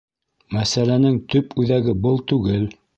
[0.57, 2.71] Мәсьәләнең төп үҙәге был түгел.